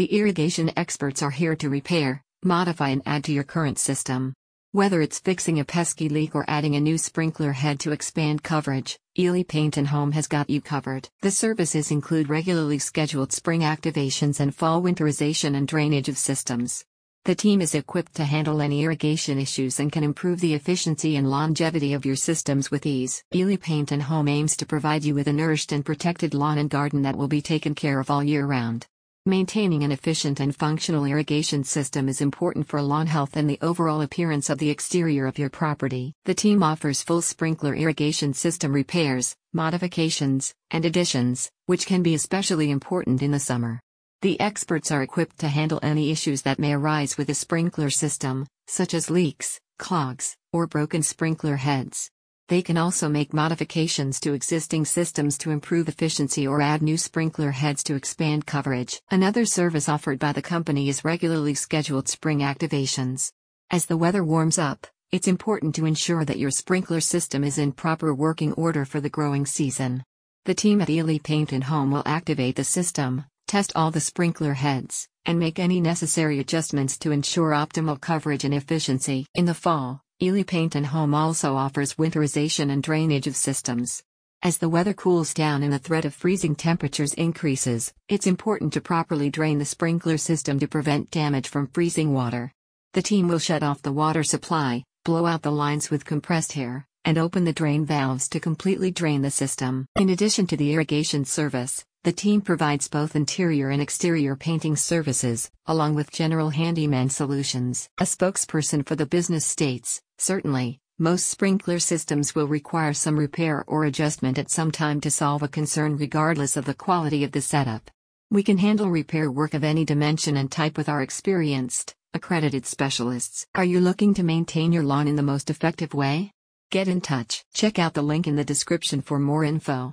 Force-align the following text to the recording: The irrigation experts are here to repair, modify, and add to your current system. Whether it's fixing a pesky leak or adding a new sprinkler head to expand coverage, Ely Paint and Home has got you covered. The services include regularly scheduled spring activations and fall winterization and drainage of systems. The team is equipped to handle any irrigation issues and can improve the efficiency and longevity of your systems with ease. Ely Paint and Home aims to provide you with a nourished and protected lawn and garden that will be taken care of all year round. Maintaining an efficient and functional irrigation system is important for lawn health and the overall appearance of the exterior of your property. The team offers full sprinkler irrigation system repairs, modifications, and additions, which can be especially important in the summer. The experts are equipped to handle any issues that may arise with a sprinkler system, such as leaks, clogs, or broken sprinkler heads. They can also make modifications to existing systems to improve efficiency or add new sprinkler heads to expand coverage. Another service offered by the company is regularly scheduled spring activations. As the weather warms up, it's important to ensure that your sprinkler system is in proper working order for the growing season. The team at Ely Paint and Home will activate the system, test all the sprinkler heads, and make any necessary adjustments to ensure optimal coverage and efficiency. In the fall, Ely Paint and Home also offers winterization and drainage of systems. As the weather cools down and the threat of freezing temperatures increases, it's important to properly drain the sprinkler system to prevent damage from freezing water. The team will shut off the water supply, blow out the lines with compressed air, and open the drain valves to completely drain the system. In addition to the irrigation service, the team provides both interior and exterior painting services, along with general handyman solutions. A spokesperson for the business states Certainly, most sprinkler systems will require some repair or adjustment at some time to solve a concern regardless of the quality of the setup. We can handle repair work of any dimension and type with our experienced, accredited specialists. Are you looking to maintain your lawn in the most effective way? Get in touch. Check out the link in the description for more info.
The 0.00 0.16
irrigation 0.16 0.72
experts 0.78 1.22
are 1.22 1.30
here 1.30 1.54
to 1.56 1.68
repair, 1.68 2.22
modify, 2.42 2.88
and 2.88 3.02
add 3.04 3.22
to 3.24 3.32
your 3.32 3.44
current 3.44 3.78
system. 3.78 4.32
Whether 4.72 5.02
it's 5.02 5.18
fixing 5.18 5.60
a 5.60 5.64
pesky 5.66 6.08
leak 6.08 6.34
or 6.34 6.46
adding 6.48 6.74
a 6.74 6.80
new 6.80 6.96
sprinkler 6.96 7.52
head 7.52 7.78
to 7.80 7.92
expand 7.92 8.42
coverage, 8.42 8.98
Ely 9.18 9.42
Paint 9.42 9.76
and 9.76 9.88
Home 9.88 10.12
has 10.12 10.26
got 10.26 10.48
you 10.48 10.62
covered. 10.62 11.10
The 11.20 11.30
services 11.30 11.90
include 11.90 12.30
regularly 12.30 12.78
scheduled 12.78 13.30
spring 13.30 13.60
activations 13.60 14.40
and 14.40 14.54
fall 14.54 14.80
winterization 14.80 15.54
and 15.54 15.68
drainage 15.68 16.08
of 16.08 16.16
systems. 16.16 16.82
The 17.26 17.34
team 17.34 17.60
is 17.60 17.74
equipped 17.74 18.14
to 18.14 18.24
handle 18.24 18.62
any 18.62 18.82
irrigation 18.84 19.38
issues 19.38 19.80
and 19.80 19.92
can 19.92 20.02
improve 20.02 20.40
the 20.40 20.54
efficiency 20.54 21.16
and 21.16 21.28
longevity 21.28 21.92
of 21.92 22.06
your 22.06 22.16
systems 22.16 22.70
with 22.70 22.86
ease. 22.86 23.22
Ely 23.34 23.56
Paint 23.56 23.92
and 23.92 24.04
Home 24.04 24.28
aims 24.28 24.56
to 24.56 24.64
provide 24.64 25.04
you 25.04 25.14
with 25.14 25.26
a 25.26 25.32
nourished 25.34 25.72
and 25.72 25.84
protected 25.84 26.32
lawn 26.32 26.56
and 26.56 26.70
garden 26.70 27.02
that 27.02 27.16
will 27.16 27.28
be 27.28 27.42
taken 27.42 27.74
care 27.74 28.00
of 28.00 28.10
all 28.10 28.24
year 28.24 28.46
round. 28.46 28.86
Maintaining 29.26 29.84
an 29.84 29.92
efficient 29.92 30.40
and 30.40 30.56
functional 30.56 31.04
irrigation 31.04 31.62
system 31.62 32.08
is 32.08 32.22
important 32.22 32.66
for 32.66 32.80
lawn 32.80 33.06
health 33.06 33.36
and 33.36 33.50
the 33.50 33.58
overall 33.60 34.00
appearance 34.00 34.48
of 34.48 34.56
the 34.56 34.70
exterior 34.70 35.26
of 35.26 35.38
your 35.38 35.50
property. 35.50 36.14
The 36.24 36.32
team 36.32 36.62
offers 36.62 37.02
full 37.02 37.20
sprinkler 37.20 37.74
irrigation 37.74 38.32
system 38.32 38.72
repairs, 38.72 39.36
modifications, 39.52 40.54
and 40.70 40.86
additions, 40.86 41.50
which 41.66 41.84
can 41.84 42.02
be 42.02 42.14
especially 42.14 42.70
important 42.70 43.20
in 43.20 43.30
the 43.30 43.38
summer. 43.38 43.78
The 44.22 44.40
experts 44.40 44.90
are 44.90 45.02
equipped 45.02 45.38
to 45.40 45.48
handle 45.48 45.80
any 45.82 46.10
issues 46.10 46.40
that 46.42 46.58
may 46.58 46.72
arise 46.72 47.18
with 47.18 47.28
a 47.28 47.34
sprinkler 47.34 47.90
system, 47.90 48.46
such 48.68 48.94
as 48.94 49.10
leaks, 49.10 49.60
clogs, 49.78 50.34
or 50.50 50.66
broken 50.66 51.02
sprinkler 51.02 51.56
heads. 51.56 52.10
They 52.50 52.62
can 52.62 52.76
also 52.76 53.08
make 53.08 53.32
modifications 53.32 54.18
to 54.20 54.32
existing 54.32 54.84
systems 54.84 55.38
to 55.38 55.52
improve 55.52 55.86
efficiency 55.86 56.48
or 56.48 56.60
add 56.60 56.82
new 56.82 56.96
sprinkler 56.96 57.52
heads 57.52 57.84
to 57.84 57.94
expand 57.94 58.44
coverage. 58.44 59.00
Another 59.08 59.44
service 59.44 59.88
offered 59.88 60.18
by 60.18 60.32
the 60.32 60.42
company 60.42 60.88
is 60.88 61.04
regularly 61.04 61.54
scheduled 61.54 62.08
spring 62.08 62.40
activations. 62.40 63.30
As 63.70 63.86
the 63.86 63.96
weather 63.96 64.24
warms 64.24 64.58
up, 64.58 64.88
it's 65.12 65.28
important 65.28 65.76
to 65.76 65.86
ensure 65.86 66.24
that 66.24 66.40
your 66.40 66.50
sprinkler 66.50 66.98
system 66.98 67.44
is 67.44 67.56
in 67.56 67.70
proper 67.70 68.12
working 68.12 68.52
order 68.54 68.84
for 68.84 69.00
the 69.00 69.08
growing 69.08 69.46
season. 69.46 70.02
The 70.44 70.54
team 70.54 70.80
at 70.80 70.90
Ely 70.90 71.18
Paint 71.22 71.52
and 71.52 71.62
Home 71.62 71.92
will 71.92 72.02
activate 72.04 72.56
the 72.56 72.64
system, 72.64 73.26
test 73.46 73.70
all 73.76 73.92
the 73.92 74.00
sprinkler 74.00 74.54
heads, 74.54 75.06
and 75.24 75.38
make 75.38 75.60
any 75.60 75.80
necessary 75.80 76.40
adjustments 76.40 76.98
to 76.98 77.12
ensure 77.12 77.52
optimal 77.52 78.00
coverage 78.00 78.42
and 78.42 78.54
efficiency. 78.54 79.24
In 79.36 79.44
the 79.44 79.54
fall, 79.54 80.02
Ely 80.22 80.42
Paint 80.42 80.74
and 80.74 80.84
Home 80.84 81.14
also 81.14 81.56
offers 81.56 81.94
winterization 81.94 82.70
and 82.70 82.82
drainage 82.82 83.26
of 83.26 83.34
systems. 83.34 84.02
As 84.42 84.58
the 84.58 84.68
weather 84.68 84.92
cools 84.92 85.32
down 85.32 85.62
and 85.62 85.72
the 85.72 85.78
threat 85.78 86.04
of 86.04 86.12
freezing 86.12 86.54
temperatures 86.54 87.14
increases, 87.14 87.94
it's 88.06 88.26
important 88.26 88.74
to 88.74 88.82
properly 88.82 89.30
drain 89.30 89.58
the 89.58 89.64
sprinkler 89.64 90.18
system 90.18 90.58
to 90.58 90.68
prevent 90.68 91.10
damage 91.10 91.48
from 91.48 91.68
freezing 91.68 92.12
water. 92.12 92.52
The 92.92 93.00
team 93.00 93.28
will 93.28 93.38
shut 93.38 93.62
off 93.62 93.80
the 93.80 93.92
water 93.92 94.22
supply, 94.22 94.84
blow 95.06 95.24
out 95.24 95.40
the 95.40 95.50
lines 95.50 95.90
with 95.90 96.04
compressed 96.04 96.54
air, 96.54 96.86
and 97.06 97.16
open 97.16 97.44
the 97.44 97.54
drain 97.54 97.86
valves 97.86 98.28
to 98.28 98.40
completely 98.40 98.90
drain 98.90 99.22
the 99.22 99.30
system. 99.30 99.86
In 99.96 100.10
addition 100.10 100.46
to 100.48 100.56
the 100.56 100.74
irrigation 100.74 101.24
service, 101.24 101.82
the 102.02 102.12
team 102.12 102.40
provides 102.40 102.88
both 102.88 103.14
interior 103.14 103.68
and 103.68 103.82
exterior 103.82 104.34
painting 104.34 104.74
services, 104.74 105.50
along 105.66 105.94
with 105.94 106.10
general 106.10 106.48
handyman 106.48 107.10
solutions. 107.10 107.90
A 107.98 108.04
spokesperson 108.04 108.86
for 108.86 108.96
the 108.96 109.04
business 109.04 109.44
states 109.44 110.00
Certainly, 110.16 110.80
most 110.98 111.28
sprinkler 111.28 111.78
systems 111.78 112.34
will 112.34 112.46
require 112.46 112.92
some 112.92 113.18
repair 113.18 113.64
or 113.66 113.84
adjustment 113.84 114.38
at 114.38 114.50
some 114.50 114.70
time 114.70 115.00
to 115.00 115.10
solve 115.10 115.42
a 115.42 115.48
concern 115.48 115.96
regardless 115.96 116.56
of 116.58 116.66
the 116.66 116.74
quality 116.74 117.24
of 117.24 117.32
the 117.32 117.40
setup. 117.40 117.90
We 118.30 118.42
can 118.42 118.58
handle 118.58 118.90
repair 118.90 119.30
work 119.30 119.54
of 119.54 119.64
any 119.64 119.84
dimension 119.84 120.36
and 120.36 120.52
type 120.52 120.76
with 120.76 120.90
our 120.90 121.00
experienced, 121.02 121.94
accredited 122.12 122.66
specialists. 122.66 123.46
Are 123.54 123.64
you 123.64 123.80
looking 123.80 124.12
to 124.14 124.22
maintain 124.22 124.72
your 124.72 124.84
lawn 124.84 125.08
in 125.08 125.16
the 125.16 125.22
most 125.22 125.48
effective 125.48 125.94
way? 125.94 126.32
Get 126.70 126.86
in 126.86 127.00
touch. 127.00 127.44
Check 127.54 127.78
out 127.78 127.94
the 127.94 128.02
link 128.02 128.26
in 128.26 128.36
the 128.36 128.44
description 128.44 129.00
for 129.00 129.18
more 129.18 129.42
info. 129.42 129.88